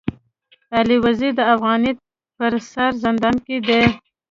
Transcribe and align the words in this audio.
علي 0.75 0.97
وزير 1.05 1.31
د 1.37 1.41
افغانيت 1.53 1.97
پر 2.37 2.53
سر 2.71 2.91
زندان 3.03 3.35
کي 3.45 3.57
دی. 3.67 3.81